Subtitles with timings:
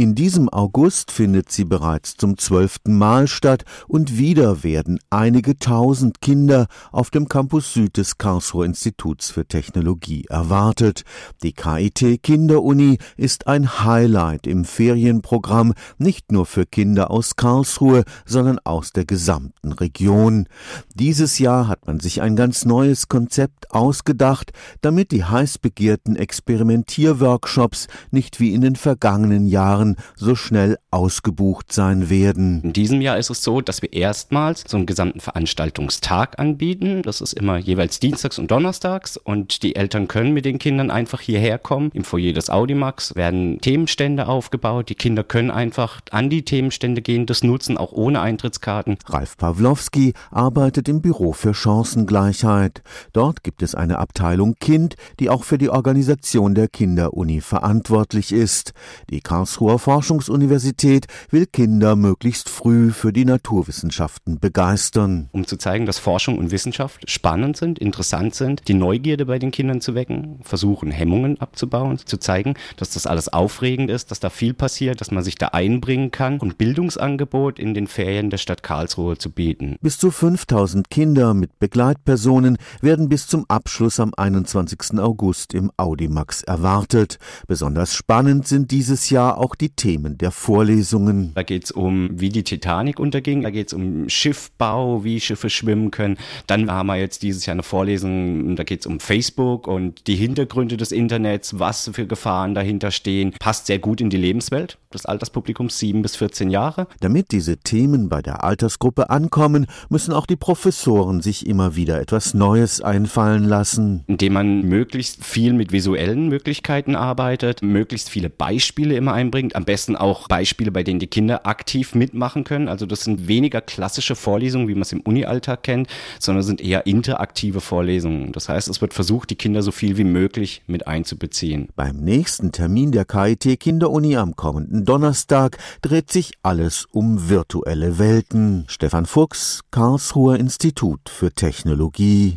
[0.00, 6.20] In diesem August findet sie bereits zum zwölften Mal statt und wieder werden einige tausend
[6.20, 11.02] Kinder auf dem Campus Süd des Karlsruher Instituts für Technologie erwartet.
[11.42, 18.60] Die KIT Kinderuni ist ein Highlight im Ferienprogramm nicht nur für Kinder aus Karlsruhe, sondern
[18.60, 20.46] aus der gesamten Region.
[20.94, 27.88] Dieses Jahr hat man sich ein ganz neues Konzept ausgedacht, damit die heiß begehrten Experimentierworkshops
[28.12, 32.60] nicht wie in den vergangenen Jahren Jahren so schnell ausgebucht sein werden.
[32.62, 37.02] In diesem Jahr ist es so, dass wir erstmals so einen gesamten Veranstaltungstag anbieten.
[37.02, 41.20] Das ist immer jeweils dienstags und donnerstags und die Eltern können mit den Kindern einfach
[41.20, 41.90] hierher kommen.
[41.94, 44.88] Im Foyer des Audimax werden Themenstände aufgebaut.
[44.88, 48.98] Die Kinder können einfach an die Themenstände gehen, das nutzen auch ohne Eintrittskarten.
[49.06, 52.82] Ralf Pawlowski arbeitet im Büro für Chancengleichheit.
[53.12, 58.72] Dort gibt es eine Abteilung Kind, die auch für die Organisation der Kinderuni verantwortlich ist.
[59.10, 65.28] Die Karlsruher Forschungsuniversität will Kinder möglichst früh für die Naturwissenschaften begeistern.
[65.32, 69.50] Um zu zeigen, dass Forschung und Wissenschaft spannend sind, interessant sind, die Neugierde bei den
[69.50, 74.30] Kindern zu wecken, versuchen Hemmungen abzubauen, zu zeigen, dass das alles aufregend ist, dass da
[74.30, 78.62] viel passiert, dass man sich da einbringen kann und Bildungsangebot in den Ferien der Stadt
[78.62, 79.76] Karlsruhe zu bieten.
[79.80, 84.98] Bis zu 5000 Kinder mit Begleitpersonen werden bis zum Abschluss am 21.
[84.98, 87.18] August im Audimax erwartet.
[87.46, 91.32] Besonders spannend sind dieses Jahr auch die Themen der Vorlesungen.
[91.34, 95.50] Da geht es um, wie die Titanic unterging, da geht es um Schiffbau, wie Schiffe
[95.50, 96.16] schwimmen können.
[96.46, 100.16] Dann haben wir jetzt dieses Jahr eine Vorlesung, da geht es um Facebook und die
[100.16, 103.32] Hintergründe des Internets, was für Gefahren dahinter stehen.
[103.38, 106.86] Passt sehr gut in die Lebenswelt des Alterspublikums 7 bis 14 Jahre.
[107.00, 112.34] Damit diese Themen bei der Altersgruppe ankommen, müssen auch die Professoren sich immer wieder etwas
[112.34, 114.04] Neues einfallen lassen.
[114.06, 119.96] Indem man möglichst viel mit visuellen Möglichkeiten arbeitet, möglichst viele Beispiele immer einbringt, am besten
[119.96, 122.68] auch Beispiele, bei denen die Kinder aktiv mitmachen können.
[122.68, 125.88] Also das sind weniger klassische Vorlesungen, wie man es im Uni-Alltag kennt,
[126.20, 128.30] sondern sind eher interaktive Vorlesungen.
[128.30, 131.70] Das heißt, es wird versucht, die Kinder so viel wie möglich mit einzubeziehen.
[131.74, 138.64] Beim nächsten Termin der KIT Kinderuni am kommenden Donnerstag dreht sich alles um virtuelle Welten.
[138.68, 142.36] Stefan Fuchs, Karlsruher Institut für Technologie.